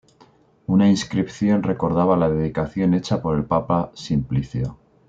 [0.65, 4.79] Una inscripción recordaba la dedicación hecha por el papa Simplicio.